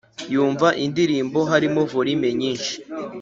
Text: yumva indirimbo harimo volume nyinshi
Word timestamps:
yumva 0.33 0.67
indirimbo 0.85 1.39
harimo 1.51 1.81
volume 1.91 2.27
nyinshi 2.39 2.73